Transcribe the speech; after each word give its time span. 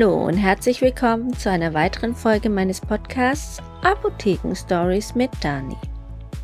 Hallo 0.00 0.14
und 0.14 0.38
herzlich 0.38 0.80
willkommen 0.80 1.36
zu 1.36 1.50
einer 1.50 1.74
weiteren 1.74 2.14
Folge 2.14 2.48
meines 2.48 2.80
Podcasts 2.80 3.58
Apotheken 3.82 4.54
Stories 4.54 5.14
mit 5.14 5.28
Dani. 5.42 5.76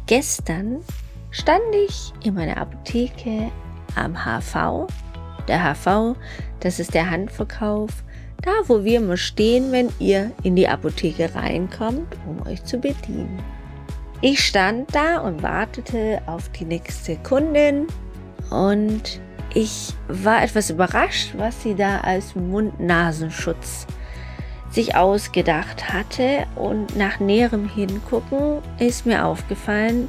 Gestern 0.06 0.84
stand 1.30 1.64
ich 1.86 2.12
in 2.22 2.34
meiner 2.34 2.58
Apotheke 2.58 3.50
am 3.94 4.14
HV. 4.14 4.86
Der 5.48 5.74
HV, 5.74 6.18
das 6.60 6.78
ist 6.78 6.92
der 6.92 7.08
Handverkauf, 7.08 8.04
da 8.42 8.50
wo 8.66 8.84
wir 8.84 8.98
immer 8.98 9.16
stehen, 9.16 9.72
wenn 9.72 9.88
ihr 10.00 10.32
in 10.42 10.54
die 10.54 10.68
Apotheke 10.68 11.34
reinkommt, 11.34 12.14
um 12.28 12.46
euch 12.46 12.62
zu 12.62 12.76
bedienen. 12.76 13.42
Ich 14.20 14.44
stand 14.44 14.94
da 14.94 15.20
und 15.20 15.42
wartete 15.42 16.20
auf 16.26 16.50
die 16.50 16.66
nächste 16.66 17.16
Kundin 17.16 17.86
und 18.50 19.18
ich 19.54 19.94
war 20.08 20.42
etwas 20.42 20.70
überrascht, 20.70 21.34
was 21.36 21.62
sie 21.62 21.74
da 21.74 22.00
als 22.00 22.34
Mund-Nasenschutz 22.34 23.86
sich 24.70 24.94
ausgedacht 24.94 25.92
hatte 25.92 26.46
und 26.54 26.96
nach 26.96 27.18
näherem 27.18 27.68
Hingucken 27.68 28.58
ist 28.78 29.06
mir 29.06 29.24
aufgefallen, 29.24 30.08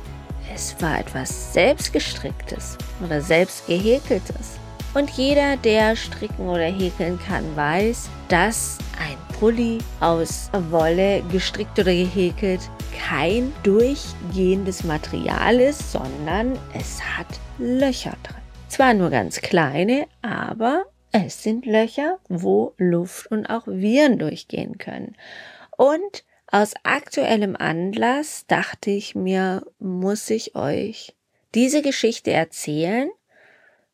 es 0.54 0.76
war 0.82 1.00
etwas 1.00 1.54
selbstgestricktes 1.54 2.78
oder 3.04 3.22
selbstgehäkeltes. 3.22 4.58
Und 4.94 5.10
jeder, 5.12 5.58
der 5.58 5.96
stricken 5.96 6.48
oder 6.48 6.66
häkeln 6.66 7.20
kann, 7.28 7.44
weiß, 7.56 8.10
dass 8.30 8.78
ein 9.00 9.18
Pulli 9.38 9.78
aus 10.00 10.50
Wolle 10.72 11.22
gestrickt 11.32 11.78
oder 11.78 11.92
gehäkelt 11.92 12.62
kein 12.98 13.54
durchgehendes 13.64 14.84
Material 14.84 15.60
ist, 15.60 15.92
sondern 15.92 16.58
es 16.74 17.00
hat 17.02 17.28
Löcher 17.58 18.16
drin. 18.24 18.37
Zwar 18.78 18.94
nur 18.94 19.10
ganz 19.10 19.42
kleine, 19.42 20.06
aber 20.22 20.86
es 21.12 21.42
sind 21.42 21.66
Löcher, 21.66 22.20
wo 22.30 22.76
Luft 22.78 23.26
und 23.32 23.48
auch 23.48 23.66
Viren 23.66 24.20
durchgehen 24.20 24.78
können. 24.78 25.16
Und 25.76 26.24
aus 26.46 26.76
aktuellem 26.84 27.56
Anlass 27.56 28.46
dachte 28.46 28.92
ich 28.92 29.16
mir, 29.16 29.66
muss 29.80 30.30
ich 30.30 30.56
euch 30.56 31.16
diese 31.56 31.82
Geschichte 31.82 32.30
erzählen, 32.30 33.10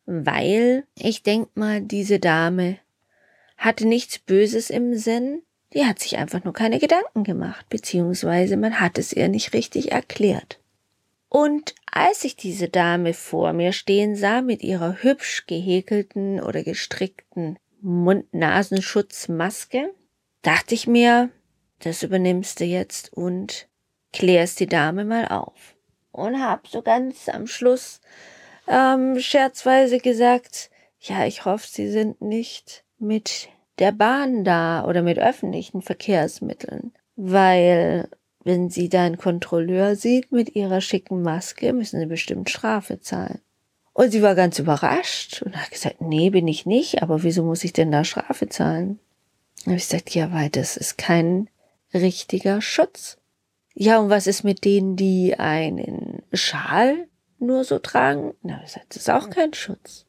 weil 0.06 0.84
ich 1.00 1.24
denke 1.24 1.52
mal, 1.56 1.80
diese 1.80 2.20
Dame 2.20 2.78
hatte 3.56 3.88
nichts 3.88 4.20
Böses 4.20 4.70
im 4.70 4.96
Sinn, 4.96 5.44
die 5.74 5.86
hat 5.86 6.00
sich 6.00 6.18
einfach 6.18 6.44
nur 6.44 6.52
keine 6.52 6.80
Gedanken 6.80 7.24
gemacht, 7.24 7.68
beziehungsweise 7.70 8.58
man 8.58 8.82
hat 8.82 8.98
es 8.98 9.14
ihr 9.14 9.30
nicht 9.30 9.54
richtig 9.54 9.94
erklärt. 9.94 10.60
Und 11.36 11.74
als 11.92 12.24
ich 12.26 12.36
diese 12.36 12.70
Dame 12.70 13.16
vor 13.16 13.54
mir 13.54 13.74
stehen 13.74 14.16
sah 14.16 14.44
mit 14.44 14.62
ihrer 14.62 15.02
hübsch 15.02 15.48
gehäkelten 15.48 16.40
oder 16.40 16.64
gestrickten 16.64 17.58
Mund-Nasenschutzmaske, 17.82 19.92
dachte 20.44 20.76
ich 20.76 20.86
mir, 20.86 21.32
das 21.80 22.04
übernimmst 22.04 22.60
du 22.60 22.66
jetzt 22.66 23.14
und 23.14 23.68
klärst 24.12 24.60
die 24.60 24.68
Dame 24.68 25.06
mal 25.06 25.28
auf. 25.28 25.76
Und 26.12 26.40
hab 26.40 26.68
so 26.68 26.84
ganz 26.84 27.28
am 27.30 27.48
Schluss 27.48 28.00
ähm, 28.68 29.20
scherzweise 29.20 29.98
gesagt, 29.98 30.70
ja, 31.00 31.26
ich 31.26 31.46
hoffe, 31.46 31.66
Sie 31.68 31.90
sind 31.90 32.22
nicht 32.22 32.84
mit 33.00 33.50
der 33.80 33.92
Bahn 33.92 34.44
da 34.44 34.86
oder 34.86 35.02
mit 35.02 35.18
öffentlichen 35.18 35.82
Verkehrsmitteln, 35.82 36.94
weil 37.16 38.08
wenn 38.44 38.70
sie 38.70 38.90
da 38.90 39.04
einen 39.04 39.18
Kontrolleur 39.18 39.96
sieht 39.96 40.32
mit 40.32 40.56
ihrer 40.56 40.82
schicken 40.82 41.22
Maske, 41.22 41.74
müssen 41.74 42.00
sie 42.00 42.06
bestimmt 42.06 42.50
Strafe 42.50 43.00
zahlen. 43.00 43.40
Und 43.94 44.12
sie 44.12 44.22
war 44.22 44.36
ganz 44.36 44.58
überrascht 44.60 45.42
und 45.44 45.56
hat 45.56 45.72
gesagt, 45.72 46.02
nee, 46.02 46.30
bin 46.30 46.48
ich 46.48 46.66
nicht, 46.66 47.04
aber 47.04 47.24
wieso 47.24 47.44
muss 47.44 47.64
ich 47.64 47.74
denn 47.74 47.92
da 47.92 48.04
Strafe 48.04 48.50
zahlen? 48.50 49.00
Da 49.60 49.68
habe 49.68 49.76
ich 49.78 49.88
gesagt, 49.88 50.10
ja, 50.16 50.32
weil 50.34 50.50
das 50.50 50.78
ist 50.78 50.98
kein 50.98 51.50
richtiger 51.94 52.62
Schutz. 52.62 53.18
Ja, 53.76 54.00
und 54.00 54.10
was 54.10 54.28
ist 54.28 54.44
mit 54.44 54.66
denen, 54.66 54.96
die 54.96 55.36
einen 55.38 56.24
Schal 56.34 57.08
nur 57.40 57.64
so 57.64 57.80
tragen? 57.80 58.34
Na, 58.42 58.62
das 58.62 58.78
ist 58.96 59.10
auch 59.10 59.30
kein 59.30 59.54
Schutz. 59.54 60.06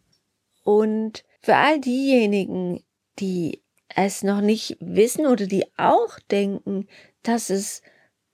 Und 0.62 1.24
für 1.40 1.56
all 1.56 1.78
diejenigen, 1.78 2.82
die 3.18 3.62
es 3.94 4.22
noch 4.22 4.40
nicht 4.40 4.76
wissen 4.80 5.26
oder 5.26 5.46
die 5.46 5.66
auch 5.76 6.18
denken, 6.30 6.88
dass 7.22 7.50
es 7.50 7.82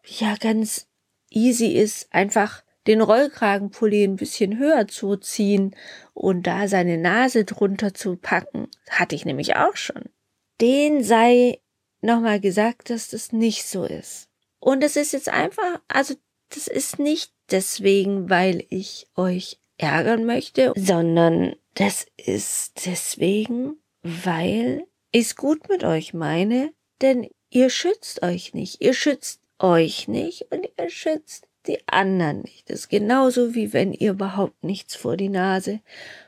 ja 0.04 0.36
ganz 0.36 0.88
easy 1.30 1.68
ist, 1.68 2.12
einfach 2.12 2.62
den 2.86 3.00
Rollkragenpulli 3.00 4.04
ein 4.04 4.16
bisschen 4.16 4.58
höher 4.58 4.88
zu 4.88 5.16
ziehen 5.16 5.76
und 6.14 6.46
da 6.46 6.66
seine 6.66 6.98
Nase 6.98 7.44
drunter 7.44 7.94
zu 7.94 8.16
packen. 8.16 8.68
Hatte 8.88 9.14
ich 9.14 9.24
nämlich 9.24 9.56
auch 9.56 9.76
schon. 9.76 10.04
Den 10.60 11.04
sei 11.04 11.60
nochmal 12.00 12.40
gesagt, 12.40 12.90
dass 12.90 13.08
das 13.08 13.32
nicht 13.32 13.66
so 13.66 13.84
ist. 13.84 14.28
Und 14.58 14.82
es 14.82 14.96
ist 14.96 15.12
jetzt 15.12 15.28
einfach, 15.28 15.80
also 15.88 16.14
das 16.48 16.66
ist 16.66 16.98
nicht 16.98 17.32
deswegen, 17.50 18.28
weil 18.28 18.64
ich 18.68 19.08
euch 19.14 19.60
ärgern 19.78 20.26
möchte, 20.26 20.72
sondern 20.76 21.56
das 21.74 22.06
ist 22.16 22.86
deswegen, 22.86 23.76
weil 24.02 24.84
ich 25.12 25.26
es 25.28 25.36
gut 25.36 25.68
mit 25.68 25.84
euch 25.84 26.12
meine, 26.12 26.72
denn 27.00 27.28
ihr 27.50 27.70
schützt 27.70 28.22
euch 28.22 28.52
nicht. 28.54 28.80
Ihr 28.82 28.94
schützt 28.94 29.39
euch 29.62 30.08
nicht 30.08 30.46
und 30.50 30.68
ihr 30.78 30.90
schützt 30.90 31.46
die 31.66 31.78
anderen 31.86 32.42
nicht. 32.42 32.70
Das 32.70 32.80
ist 32.80 32.88
genauso 32.88 33.54
wie 33.54 33.72
wenn 33.72 33.92
ihr 33.92 34.12
überhaupt 34.12 34.64
nichts 34.64 34.96
vor 34.96 35.16
die 35.16 35.28
Nase 35.28 35.80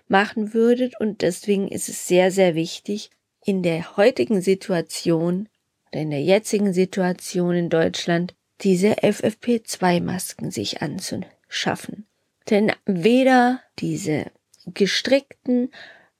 machen 0.09 0.53
würdet 0.54 0.98
und 1.00 1.22
deswegen 1.22 1.69
ist 1.69 1.88
es 1.88 2.06
sehr, 2.06 2.31
sehr 2.31 2.54
wichtig, 2.54 3.10
in 3.44 3.62
der 3.62 3.97
heutigen 3.97 4.41
Situation 4.41 5.48
oder 5.91 6.03
in 6.03 6.10
der 6.10 6.22
jetzigen 6.22 6.72
Situation 6.72 7.56
in 7.56 7.70
Deutschland 7.70 8.34
diese 8.60 8.93
FFP2-Masken 8.94 10.50
sich 10.50 10.82
anzuschaffen. 10.82 12.06
Denn 12.50 12.72
weder 12.87 13.60
diese 13.78 14.26
gestrickten 14.66 15.72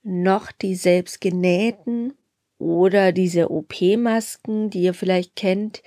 noch 0.03 0.51
die 0.51 0.75
selbst 0.75 1.21
genähten 1.21 2.15
oder 2.59 3.13
diese 3.13 3.51
OP-Masken, 3.51 4.71
die 4.71 4.83
ihr 4.83 4.95
vielleicht 4.95 5.37
kennt, 5.37 5.83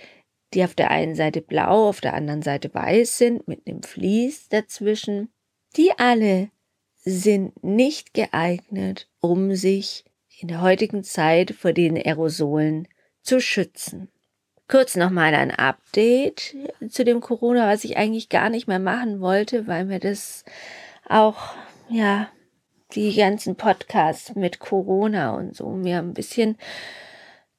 die 0.55 0.63
auf 0.63 0.73
der 0.73 0.89
einen 0.89 1.15
Seite 1.15 1.41
blau, 1.41 1.89
auf 1.89 2.01
der 2.01 2.13
anderen 2.13 2.41
Seite 2.41 2.73
weiß 2.73 3.17
sind, 3.17 3.47
mit 3.47 3.67
einem 3.67 3.83
Vlies 3.83 4.49
dazwischen, 4.49 5.29
die 5.75 5.91
alle 5.97 6.49
sind 7.03 7.63
nicht 7.63 8.13
geeignet, 8.13 9.09
um 9.19 9.53
sich 9.53 10.05
in 10.39 10.47
der 10.47 10.61
heutigen 10.61 11.03
Zeit 11.03 11.51
vor 11.51 11.73
den 11.73 11.97
Aerosolen 11.97 12.87
zu 13.21 13.39
schützen. 13.39 14.09
Kurz 14.67 14.95
nochmal 14.95 15.35
ein 15.35 15.51
Update 15.51 16.55
zu 16.89 17.05
dem 17.05 17.21
Corona, 17.21 17.67
was 17.67 17.83
ich 17.83 17.97
eigentlich 17.97 18.29
gar 18.29 18.49
nicht 18.49 18.67
mehr 18.67 18.79
machen 18.79 19.21
wollte, 19.21 19.67
weil 19.67 19.85
mir 19.85 19.99
das 19.99 20.43
auch, 21.07 21.55
ja, 21.89 22.29
die 22.93 23.15
ganzen 23.15 23.55
Podcasts 23.55 24.33
mit 24.35 24.59
Corona 24.59 25.35
und 25.35 25.55
so 25.55 25.69
mir 25.69 25.99
ein 25.99 26.13
bisschen 26.13 26.57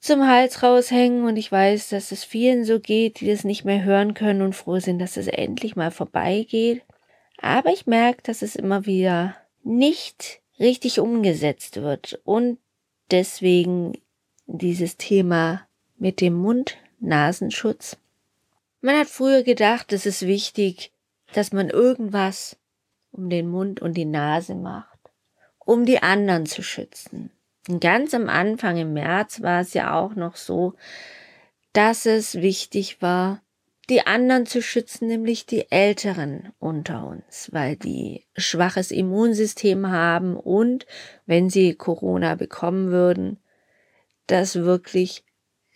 zum 0.07 0.27
Hals 0.27 0.63
raushängen 0.63 1.25
und 1.25 1.37
ich 1.37 1.51
weiß, 1.51 1.89
dass 1.91 2.13
es 2.13 2.25
vielen 2.25 2.65
so 2.65 2.81
geht, 2.81 3.21
die 3.21 3.29
das 3.29 3.45
nicht 3.45 3.65
mehr 3.65 3.85
hören 3.85 4.15
können 4.15 4.43
und 4.43 4.55
froh 4.55 4.79
sind, 4.79 4.99
dass 4.99 5.17
es 5.17 5.27
endlich 5.27 5.77
mal 5.77 5.91
vorbeigeht. 5.91 6.83
Aber 7.39 7.71
ich 7.71 7.87
merke, 7.87 8.23
dass 8.23 8.43
es 8.43 8.57
immer 8.57 8.87
wieder 8.87 9.37
nicht 9.63 10.41
richtig 10.59 11.01
umgesetzt 11.01 11.83
wird 11.83 12.21
und 12.25 12.59
deswegen 13.11 13.99
dieses 14.47 14.97
Thema 14.97 15.67
mit 15.99 16.21
dem 16.21 16.35
Mund-Nasenschutz. 16.35 17.97
Man 18.81 18.97
hat 18.97 19.09
früher 19.09 19.43
gedacht, 19.43 19.93
es 19.93 20.07
ist 20.07 20.27
wichtig, 20.27 20.93
dass 21.33 21.53
man 21.53 21.69
irgendwas 21.69 22.57
um 23.11 23.29
den 23.29 23.49
Mund 23.49 23.83
und 23.83 23.95
die 23.95 24.05
Nase 24.05 24.55
macht, 24.55 24.99
um 25.59 25.85
die 25.85 26.03
anderen 26.03 26.47
zu 26.47 26.63
schützen. 26.63 27.31
Ganz 27.81 28.15
am 28.15 28.29
Anfang 28.29 28.77
im 28.77 28.93
März 28.93 29.43
war 29.43 29.61
es 29.61 29.75
ja 29.75 29.95
auch 29.99 30.15
noch 30.15 30.37
so, 30.37 30.75
dass 31.73 32.07
es 32.07 32.37
wichtig 32.37 33.03
war, 33.03 33.43
die 33.89 34.07
anderen 34.07 34.47
zu 34.47 34.63
schützen, 34.63 35.09
nämlich 35.09 35.47
die 35.47 35.71
Älteren 35.71 36.53
unter 36.59 37.07
uns, 37.07 37.51
weil 37.53 37.77
die 37.77 38.25
schwaches 38.37 38.91
Immunsystem 38.91 39.91
haben 39.91 40.37
und 40.37 40.87
wenn 41.27 41.51
sie 41.51 41.75
Corona 41.75 42.35
bekommen 42.35 42.91
würden, 42.91 43.39
das 44.27 44.57
wirklich 44.57 45.25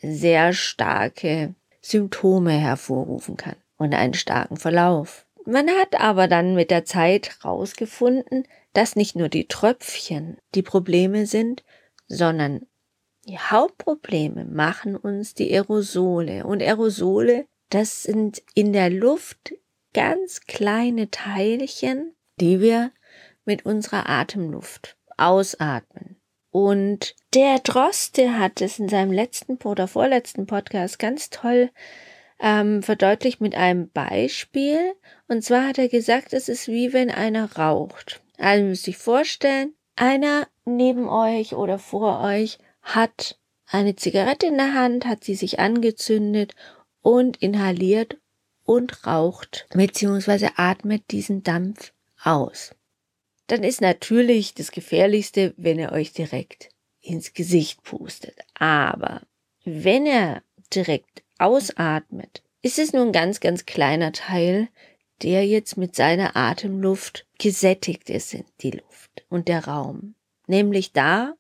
sehr 0.01 0.53
starke 0.53 1.55
Symptome 1.81 2.53
hervorrufen 2.53 3.37
kann 3.37 3.57
und 3.77 3.95
einen 3.95 4.15
starken 4.15 4.57
Verlauf. 4.57 5.27
Man 5.47 5.69
hat 5.71 6.01
aber 6.01 6.29
dann 6.29 6.55
mit 6.55 6.71
der 6.71 6.85
Zeit 6.85 7.39
herausgefunden, 7.43 8.47
dass 8.73 8.97
nicht 8.97 9.17
nur 9.17 9.29
die 9.29 9.49
Tröpfchen 9.49 10.37
die 10.55 10.63
Probleme 10.63 11.27
sind, 11.27 11.65
sondern 12.11 12.67
die 13.27 13.39
Hauptprobleme 13.39 14.45
machen 14.45 14.97
uns 14.97 15.35
die 15.35 15.53
Aerosole. 15.53 16.45
Und 16.45 16.63
Aerosole, 16.63 17.47
das 17.71 18.03
sind 18.03 18.43
in 18.55 18.73
der 18.73 18.91
Luft 18.91 19.55
ganz 19.95 20.43
kleine 20.43 21.11
Teilchen, 21.11 22.15
die 22.41 22.61
wir 22.61 22.91
mit 23.45 23.65
unserer 23.65 24.09
Atemluft 24.09 24.97
ausatmen. 25.17 26.17
Und 26.51 27.15
der 27.35 27.61
Droste 27.61 28.39
hat 28.39 28.61
es 28.61 28.79
in 28.79 28.89
seinem 28.89 29.13
letzten 29.13 29.57
oder 29.63 29.87
vorletzten 29.87 30.47
Podcast 30.47 30.99
ganz 30.99 31.31
toll 31.31 31.71
ähm, 32.41 32.83
verdeutlicht 32.83 33.41
mit 33.41 33.55
einem 33.55 33.91
Beispiel. 33.91 34.95
Und 35.29 35.45
zwar 35.45 35.69
hat 35.69 35.79
er 35.79 35.89
gesagt, 35.89 36.33
es 36.33 36.49
ist 36.49 36.67
wie 36.67 36.93
wenn 36.93 37.11
einer 37.11 37.57
raucht. 37.57 38.21
Also 38.39 38.65
müsst 38.65 38.89
ihr 38.89 38.95
vorstellen, 38.95 39.75
einer 39.95 40.49
neben 40.77 41.09
euch 41.09 41.55
oder 41.55 41.79
vor 41.79 42.21
euch 42.21 42.59
hat 42.83 43.39
eine 43.67 43.97
Zigarette 43.97 44.47
in 44.47 44.57
der 44.57 44.75
Hand, 44.75 45.07
hat 45.07 45.25
sie 45.25 45.35
sich 45.35 45.61
angezündet 45.61 46.55
und 47.03 47.37
inhaliert 47.39 48.19
und 48.65 49.07
raucht 49.07 49.67
beziehungsweise 49.73 50.59
atmet 50.59 51.11
diesen 51.11 51.43
Dampf 51.43 51.93
aus. 52.23 52.75
Dann 53.47 53.65
ist 53.65 53.81
natürlich 53.81 54.55
das 54.55 54.71
Gefährlichste, 54.71 55.55
wenn 55.57 55.79
er 55.79 55.93
euch 55.93 56.13
direkt 56.13 56.69
ins 57.01 57.33
Gesicht 57.33 57.83
pustet. 57.83 58.39
Aber 58.55 59.23
wenn 59.65 60.07
er 60.07 60.43
direkt 60.73 61.25
ausatmet, 61.39 62.43
ist 62.63 62.79
es 62.79 62.93
nur 62.93 63.05
ein 63.05 63.13
ganz, 63.13 63.41
ganz 63.41 63.67
kleiner 63.67 64.13
Teil, 64.13 64.69
der 65.23 65.47
jetzt 65.47 65.77
mit 65.77 65.97
seiner 65.97 66.37
Atemluft 66.37 67.27
gesättigt 67.39 68.09
ist, 68.11 68.37
die 68.61 68.71
Luft 68.71 69.25
und 69.29 69.49
der 69.49 69.67
Raum. 69.67 70.15
Nämlich 70.51 70.93
da, 70.93 71.35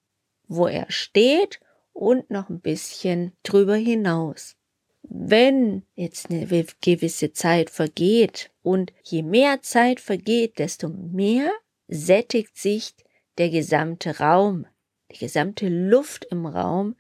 wo 0.47 0.69
er 0.69 0.89
steht 0.89 1.59
und 1.93 2.31
noch 2.31 2.49
ein 2.49 2.61
bisschen 2.61 3.33
drüber 3.43 3.75
hinaus. 3.75 4.55
Wenn 5.03 5.83
jetzt 5.97 6.31
eine 6.31 6.47
gewisse 6.81 7.33
Zeit 7.33 7.71
vergeht 7.71 8.53
und 8.62 8.93
je 9.03 9.25
mehr 9.25 9.62
Zeit 9.62 9.99
vergeht, 9.99 10.61
desto 10.61 10.89
mehr 10.91 11.51
sättigt 11.89 12.57
sich 12.57 12.95
der 13.37 13.51
gesamte 13.51 14.19
Raum, 14.19 14.65
die 15.11 15.19
gesamte 15.19 15.69
Luft 15.69 16.27
im 16.27 16.47
Raum 16.47 16.95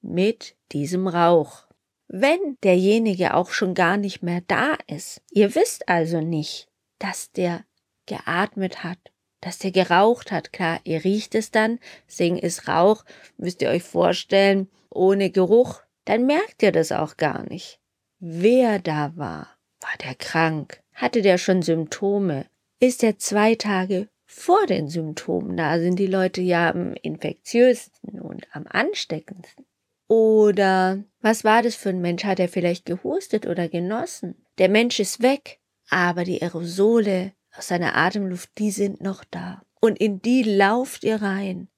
mit 0.00 0.54
diesem 0.70 1.08
Rauch. 1.08 1.66
Wenn 2.06 2.58
derjenige 2.62 3.34
auch 3.34 3.50
schon 3.50 3.74
gar 3.74 3.96
nicht 3.96 4.22
mehr 4.22 4.40
da 4.46 4.78
ist, 4.86 5.20
ihr 5.32 5.56
wisst 5.56 5.88
also 5.88 6.20
nicht, 6.20 6.68
dass 7.00 7.32
der 7.32 7.64
geatmet 8.06 8.84
hat, 8.84 9.00
dass 9.46 9.58
der 9.58 9.70
geraucht 9.70 10.32
hat. 10.32 10.52
Klar, 10.52 10.80
ihr 10.82 11.04
riecht 11.04 11.36
es 11.36 11.52
dann, 11.52 11.78
Sing 12.08 12.36
ist 12.36 12.66
Rauch, 12.66 13.04
müsst 13.36 13.62
ihr 13.62 13.70
euch 13.70 13.84
vorstellen, 13.84 14.68
ohne 14.90 15.30
Geruch, 15.30 15.82
dann 16.04 16.26
merkt 16.26 16.64
ihr 16.64 16.72
das 16.72 16.90
auch 16.90 17.16
gar 17.16 17.48
nicht. 17.48 17.78
Wer 18.18 18.80
da 18.80 19.12
war, 19.14 19.56
war 19.80 19.96
der 20.02 20.16
krank? 20.16 20.82
Hatte 20.92 21.22
der 21.22 21.38
schon 21.38 21.62
Symptome? 21.62 22.46
Ist 22.80 23.04
er 23.04 23.18
zwei 23.18 23.54
Tage 23.54 24.08
vor 24.24 24.66
den 24.66 24.88
Symptomen 24.88 25.56
da? 25.56 25.78
Sind 25.78 26.00
die 26.00 26.08
Leute 26.08 26.40
ja 26.40 26.70
am 26.70 26.94
infektiösesten 26.94 28.20
und 28.20 28.48
am 28.50 28.66
ansteckendsten? 28.68 29.64
Oder 30.08 31.04
was 31.20 31.44
war 31.44 31.62
das 31.62 31.76
für 31.76 31.90
ein 31.90 32.00
Mensch? 32.00 32.24
Hat 32.24 32.40
er 32.40 32.48
vielleicht 32.48 32.84
gehustet 32.84 33.46
oder 33.46 33.68
genossen? 33.68 34.44
Der 34.58 34.68
Mensch 34.68 34.98
ist 34.98 35.22
weg, 35.22 35.60
aber 35.88 36.24
die 36.24 36.42
Aerosole 36.42 37.32
aus 37.56 37.68
seiner 37.68 37.96
Atemluft, 37.96 38.50
die 38.58 38.70
sind 38.70 39.00
noch 39.00 39.24
da. 39.24 39.62
Und 39.80 39.98
in 39.98 40.20
die 40.20 40.42
lauft 40.42 41.04
ihr 41.04 41.22
rein. 41.22 41.68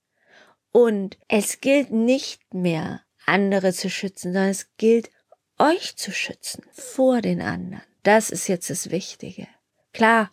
Und 0.73 1.19
es 1.29 1.61
gilt 1.61 1.91
nicht 1.91 2.55
mehr, 2.55 3.03
andere 3.27 3.73
zu 3.73 3.91
schützen, 3.91 4.33
sondern 4.33 4.51
es 4.51 4.69
gilt, 4.77 5.11
euch 5.59 5.97
zu 5.97 6.13
schützen 6.13 6.63
vor 6.73 7.21
den 7.21 7.41
anderen. 7.41 7.83
Das 8.03 8.31
ist 8.31 8.49
jetzt 8.49 8.71
das 8.71 8.91
Wichtige. 8.91 9.49
Klar, 9.93 10.31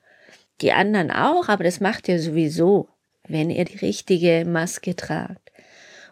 die 0.62 0.71
anderen 0.71 1.12
auch, 1.12 1.50
aber 1.50 1.63
das 1.63 1.80
macht 1.80 2.07
ihr 2.07 2.21
sowieso, 2.21 2.88
wenn 3.27 3.50
ihr 3.50 3.65
die 3.65 3.77
richtige 3.77 4.45
Maske 4.45 4.95
tragt. 4.95 5.51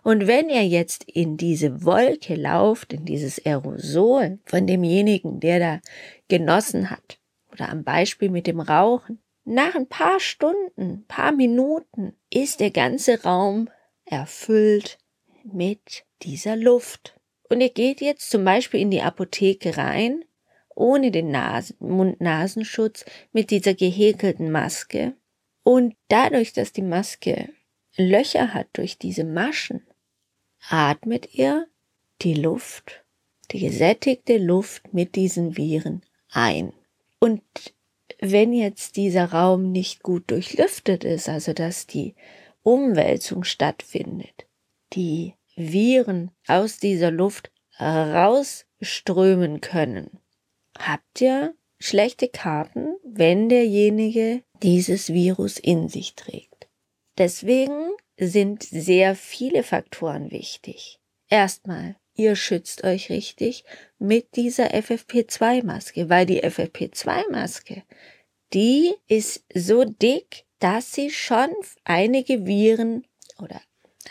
Und 0.04 0.28
wenn 0.28 0.50
ihr 0.50 0.68
jetzt 0.68 1.06
in 1.06 1.38
diese 1.38 1.86
Wolke 1.86 2.36
lauft, 2.36 2.92
in 2.92 3.06
dieses 3.06 3.44
Aerosol 3.46 4.40
von 4.44 4.68
demjenigen, 4.68 5.40
der 5.40 5.60
da 5.60 5.82
genossen 6.28 6.90
hat, 6.90 7.20
oder 7.52 7.70
am 7.70 7.84
Beispiel 7.84 8.30
mit 8.30 8.48
dem 8.48 8.60
Rauchen, 8.60 9.20
nach 9.46 9.76
ein 9.76 9.88
paar 9.88 10.20
Stunden, 10.20 11.06
paar 11.08 11.32
Minuten 11.32 12.16
ist 12.30 12.60
der 12.60 12.72
ganze 12.72 13.24
Raum 13.24 13.70
erfüllt 14.06 14.98
mit 15.44 16.06
dieser 16.22 16.56
Luft. 16.56 17.20
Und 17.50 17.62
ihr 17.62 17.70
geht 17.70 18.02
jetzt 18.02 18.30
zum 18.30 18.46
Beispiel 18.46 18.80
in 18.80 18.92
die 18.92 19.02
Apotheke 19.02 19.78
rein, 19.78 20.24
ohne 20.76 21.12
den 21.12 21.36
Mund-Nasenschutz, 21.80 23.06
mit 23.32 23.52
dieser 23.52 23.74
gehäkelten 23.74 24.52
Maske. 24.52 25.14
Und 25.64 25.96
dadurch, 26.08 26.54
dass 26.54 26.72
die 26.72 26.82
Maske 26.82 27.50
Löcher 27.96 28.54
hat 28.54 28.68
durch 28.74 28.98
diese 28.98 29.24
Maschen, 29.24 29.86
atmet 30.70 31.36
ihr 31.36 31.68
die 32.22 32.34
Luft, 32.34 33.04
die 33.52 33.60
gesättigte 33.60 34.38
Luft 34.38 34.94
mit 34.94 35.16
diesen 35.16 35.58
Viren 35.58 36.02
ein. 36.32 36.74
Und 37.20 37.44
wenn 38.26 38.54
jetzt 38.54 38.96
dieser 38.96 39.26
Raum 39.34 39.74
nicht 39.74 40.02
gut 40.02 40.32
durchlüftet 40.32 41.04
ist, 41.04 41.28
also 41.28 41.52
dass 41.52 41.88
die 41.88 42.16
Umwälzung 42.62 43.44
stattfindet, 43.44 44.48
die 44.94 45.34
Viren 45.58 46.32
aus 46.48 46.80
dieser 46.80 47.12
Luft 47.12 47.52
rausströmen 47.80 49.60
können, 49.60 50.20
habt 50.80 51.20
ihr 51.20 51.54
schlechte 51.80 52.30
Karten, 52.30 52.96
wenn 53.04 53.50
derjenige 53.50 54.42
dieses 54.62 55.12
Virus 55.12 55.58
in 55.60 55.90
sich 55.90 56.16
trägt. 56.16 56.70
Deswegen 57.18 57.92
sind 58.18 58.64
sehr 58.64 59.16
viele 59.16 59.64
Faktoren 59.64 60.32
wichtig. 60.32 61.00
Erstmal, 61.28 61.98
ihr 62.16 62.36
schützt 62.36 62.84
euch 62.84 63.10
richtig 63.10 63.66
mit 64.00 64.36
dieser 64.36 64.74
FFP2-Maske, 64.74 66.10
weil 66.10 66.26
die 66.26 66.44
FFP2-Maske, 66.44 67.84
die 68.54 68.94
ist 69.08 69.44
so 69.54 69.84
dick, 69.84 70.46
dass 70.60 70.94
sie 70.94 71.10
schon 71.10 71.50
einige 71.84 72.46
Viren 72.46 73.06
oder 73.40 73.62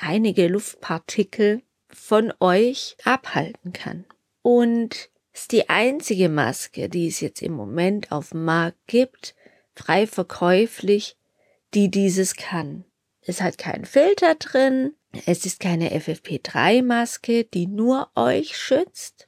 einige 0.00 0.48
Luftpartikel 0.48 1.62
von 1.88 2.32
euch 2.40 2.96
abhalten 3.04 3.72
kann. 3.72 4.04
Und 4.42 5.10
ist 5.32 5.52
die 5.52 5.68
einzige 5.68 6.28
Maske, 6.28 6.88
die 6.88 7.08
es 7.08 7.20
jetzt 7.20 7.42
im 7.42 7.52
Moment 7.52 8.12
auf 8.12 8.30
dem 8.30 8.44
Markt 8.44 8.78
gibt, 8.86 9.34
frei 9.74 10.06
verkäuflich, 10.06 11.16
die 11.74 11.90
dieses 11.90 12.36
kann. 12.36 12.84
Es 13.22 13.40
hat 13.40 13.56
keinen 13.56 13.84
Filter 13.84 14.34
drin. 14.34 14.94
Es 15.26 15.46
ist 15.46 15.60
keine 15.60 15.90
FFP3-Maske, 15.90 17.44
die 17.44 17.66
nur 17.66 18.10
euch 18.14 18.56
schützt, 18.56 19.26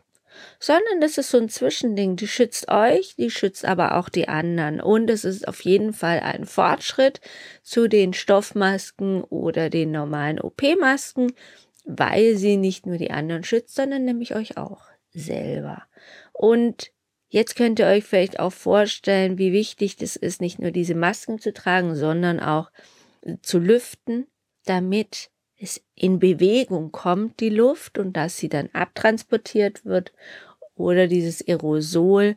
sondern 0.58 1.00
das 1.00 1.18
ist 1.18 1.30
so 1.30 1.38
ein 1.38 1.48
Zwischending. 1.48 2.16
Die 2.16 2.28
schützt 2.28 2.68
euch, 2.68 3.14
die 3.16 3.30
schützt 3.30 3.64
aber 3.64 3.96
auch 3.96 4.08
die 4.08 4.28
anderen. 4.28 4.80
Und 4.80 5.10
es 5.10 5.24
ist 5.24 5.46
auf 5.48 5.60
jeden 5.62 5.92
Fall 5.92 6.20
ein 6.20 6.44
Fortschritt 6.44 7.20
zu 7.62 7.88
den 7.88 8.12
Stoffmasken 8.12 9.22
oder 9.24 9.70
den 9.70 9.90
normalen 9.90 10.40
OP-Masken, 10.40 11.32
weil 11.84 12.36
sie 12.36 12.56
nicht 12.56 12.86
nur 12.86 12.96
die 12.96 13.10
anderen 13.10 13.44
schützt, 13.44 13.74
sondern 13.74 14.04
nämlich 14.04 14.34
euch 14.34 14.56
auch 14.56 14.82
selber. 15.12 15.82
Und 16.32 16.92
Jetzt 17.34 17.56
könnt 17.56 17.80
ihr 17.80 17.86
euch 17.86 18.04
vielleicht 18.04 18.38
auch 18.38 18.52
vorstellen, 18.52 19.38
wie 19.38 19.52
wichtig 19.52 19.96
das 19.96 20.14
ist, 20.14 20.40
nicht 20.40 20.60
nur 20.60 20.70
diese 20.70 20.94
Masken 20.94 21.40
zu 21.40 21.52
tragen, 21.52 21.96
sondern 21.96 22.38
auch 22.38 22.70
zu 23.42 23.58
lüften, 23.58 24.28
damit 24.66 25.30
es 25.64 25.82
in 25.94 26.18
Bewegung 26.18 26.92
kommt, 26.92 27.40
die 27.40 27.50
Luft, 27.50 27.98
und 27.98 28.12
dass 28.12 28.36
sie 28.36 28.48
dann 28.48 28.68
abtransportiert 28.72 29.84
wird 29.84 30.12
oder 30.76 31.06
dieses 31.06 31.46
Aerosol 31.46 32.36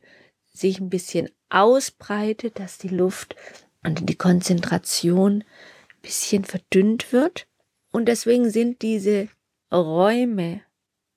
sich 0.54 0.80
ein 0.80 0.90
bisschen 0.90 1.30
ausbreitet, 1.50 2.60
dass 2.60 2.78
die 2.78 2.90
Luft 2.90 3.36
und 3.84 4.10
die 4.10 4.16
Konzentration 4.16 5.42
ein 5.42 6.02
bisschen 6.02 6.44
verdünnt 6.44 7.14
wird. 7.14 7.48
Und 7.92 8.08
deswegen 8.08 8.50
sind 8.50 8.82
diese 8.82 9.28
Räume 9.72 10.62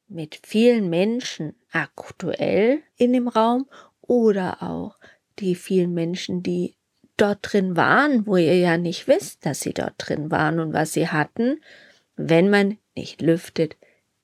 mit 0.09 0.41
vielen 0.43 0.91
Menschen 0.91 1.55
aktuell 1.73 2.83
in 2.97 3.13
dem 3.13 3.29
Raum 3.29 3.69
oder 4.01 4.63
auch 4.63 4.99
die 5.39 5.55
vielen 5.55 5.95
Menschen, 5.95 6.43
die 6.43 6.75
dort 7.17 7.39
drin 7.43 7.77
waren, 7.77 8.27
wo 8.27 8.37
ihr 8.37 8.57
ja 8.57 8.77
nicht 8.77 9.07
wisst, 9.07 9.45
dass 9.47 9.61
sie 9.61 9.73
dort 9.73 9.95
drin 9.99 10.31
waren 10.31 10.59
und 10.59 10.73
was 10.73 10.93
sie 10.93 11.09
hatten, 11.09 11.61
wenn 12.23 12.51
man 12.51 12.77
nicht 12.95 13.23
lüftet, 13.23 13.77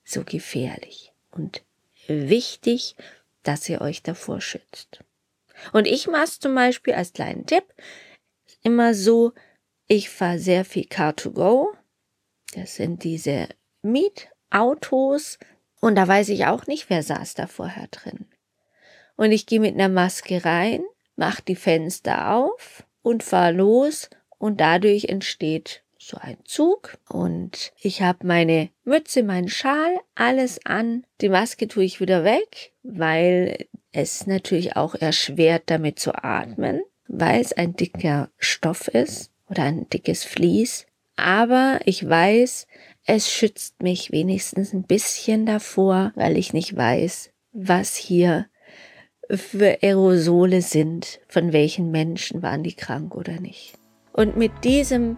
so 0.05 0.23
gefährlich 0.23 1.13
und 1.31 1.63
wichtig, 2.07 2.95
dass 3.43 3.69
ihr 3.69 3.81
euch 3.81 4.03
davor 4.03 4.41
schützt. 4.41 5.01
Und 5.73 5.87
ich 5.87 6.07
mache 6.07 6.39
zum 6.39 6.55
Beispiel 6.55 6.93
als 6.93 7.15
kleinen 7.15 7.47
Tipp 7.47 7.65
immer 8.63 8.93
so, 8.93 9.33
ich 9.87 10.11
fahre 10.11 10.39
sehr 10.39 10.65
viel 10.65 10.85
Car2Go. 10.85 11.69
Das 12.55 12.75
sind 12.75 13.03
diese 13.03 13.49
Mietautos. 13.83 15.39
Und 15.81 15.95
da 15.95 16.07
weiß 16.07 16.29
ich 16.29 16.47
auch 16.47 16.67
nicht, 16.67 16.91
wer 16.91 17.03
saß 17.03 17.35
da 17.35 17.47
vorher 17.47 17.87
drin. 17.89 18.27
Und 19.17 19.33
ich 19.33 19.47
gehe 19.47 19.61
mit 19.61 19.75
einer 19.75 19.89
Maske 19.89 20.45
rein, 20.45 20.85
mache 21.15 21.43
die 21.43 21.57
Fenster 21.57 22.35
auf 22.35 22.85
und 23.03 23.23
fahr 23.23 23.53
los 23.53 24.11
und 24.39 24.61
dadurch 24.61 25.07
entsteht 25.07 25.83
so 26.07 26.19
ein 26.21 26.37
Zug 26.45 26.99
und 27.09 27.73
ich 27.81 28.01
habe 28.01 28.25
meine 28.25 28.71
Mütze, 28.85 29.25
meinen 29.25 29.49
Schal, 29.49 29.99
alles 30.15 30.65
an. 30.65 31.05
Die 31.21 31.29
Maske 31.29 31.67
tue 31.67 31.83
ich 31.83 32.01
wieder 32.01 32.23
weg, 32.23 32.73
weil 32.85 33.67
es 33.91 34.27
natürlich 34.27 34.77
auch 34.77 34.95
erschwert, 34.95 35.65
damit 35.67 35.99
zu 35.99 36.15
atmen, 36.15 36.81
weil 37.09 37.41
es 37.41 37.53
ein 37.53 37.75
dicker 37.75 38.31
Stoff 38.39 38.87
ist 38.87 39.33
oder 39.51 39.65
ein 39.65 39.89
dickes 39.91 40.23
Vlies. 40.25 40.87
Aber 41.17 41.81
ich 41.85 42.09
weiß, 42.09 42.69
es 43.05 43.33
schützt 43.33 43.83
mich 43.83 44.13
wenigstens 44.13 44.73
ein 44.73 44.85
bisschen 44.85 45.45
davor, 45.45 46.13
weil 46.15 46.37
ich 46.37 46.53
nicht 46.53 46.77
weiß, 46.77 47.31
was 47.53 47.97
hier 47.97 48.47
für 49.29 49.79
Aerosole 49.83 50.63
sind, 50.63 51.19
von 51.27 51.53
welchen 51.53 51.91
Menschen 51.91 52.43
waren 52.43 52.63
die 52.63 52.75
krank 52.75 53.17
oder 53.17 53.41
nicht. 53.41 53.75
Und 54.13 54.37
mit 54.37 54.53
diesem 54.63 55.17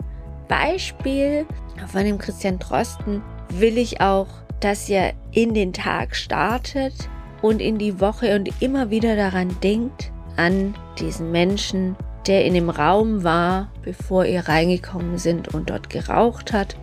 Beispiel 0.49 1.47
von 1.87 2.05
dem 2.05 2.19
Christian 2.19 2.59
Drosten 2.59 3.23
will 3.51 3.79
ich 3.79 4.01
auch, 4.01 4.27
dass 4.61 4.89
ihr 4.89 5.13
in 5.33 5.55
den 5.55 5.73
Tag 5.73 6.17
startet 6.17 6.95
und 7.43 7.61
in 7.61 7.79
die 7.79 8.01
Woche 8.01 8.35
und 8.35 8.51
immer 8.61 8.91
wieder 8.91 9.15
daran 9.15 9.55
denkt, 9.63 10.11
an 10.37 10.75
diesen 10.99 11.31
Menschen, 11.31 11.97
der 12.27 12.45
in 12.45 12.55
dem 12.55 12.71
Raum 12.71 13.25
war, 13.25 13.71
bevor 13.83 14.25
ihr 14.25 14.49
reingekommen 14.49 15.19
sind 15.19 15.55
und 15.55 15.71
dort 15.71 15.91
geraucht 15.91 16.53
hat 16.53 16.77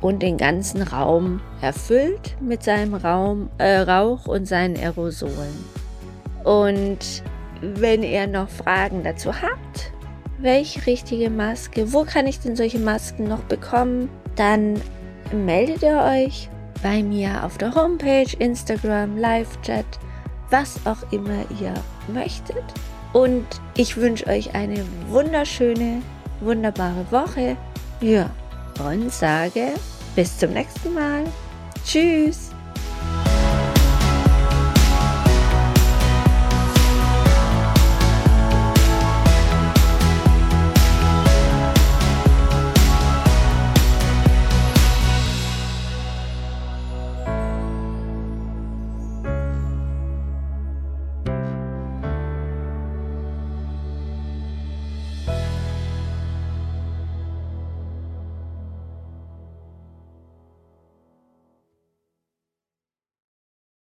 und 0.00 0.22
den 0.22 0.36
ganzen 0.36 0.82
Raum 0.82 1.40
erfüllt 1.62 2.36
mit 2.40 2.62
seinem 2.62 2.94
Raum, 2.94 3.48
äh, 3.58 3.78
Rauch 3.78 4.26
und 4.26 4.46
seinen 4.46 4.76
Aerosolen. 4.76 5.64
Und 6.44 7.22
wenn 7.62 8.02
ihr 8.02 8.26
noch 8.26 8.50
Fragen 8.50 9.02
dazu 9.02 9.32
habt, 9.32 9.93
welche 10.44 10.86
richtige 10.86 11.30
Maske, 11.30 11.92
wo 11.92 12.04
kann 12.04 12.26
ich 12.26 12.38
denn 12.38 12.54
solche 12.54 12.78
Masken 12.78 13.24
noch 13.24 13.42
bekommen, 13.44 14.08
dann 14.36 14.80
meldet 15.32 15.82
ihr 15.82 15.98
euch 15.98 16.48
bei 16.82 17.02
mir 17.02 17.42
auf 17.44 17.58
der 17.58 17.74
Homepage, 17.74 18.30
Instagram, 18.38 19.16
Live-Chat, 19.16 19.86
was 20.50 20.78
auch 20.84 21.10
immer 21.12 21.44
ihr 21.60 21.74
möchtet. 22.12 22.62
Und 23.14 23.46
ich 23.76 23.96
wünsche 23.96 24.26
euch 24.26 24.54
eine 24.54 24.84
wunderschöne, 25.08 26.02
wunderbare 26.40 27.06
Woche. 27.10 27.56
Ja, 28.00 28.30
und 28.86 29.12
sage 29.12 29.72
bis 30.14 30.38
zum 30.38 30.50
nächsten 30.52 30.92
Mal. 30.92 31.24
Tschüss. 31.86 32.53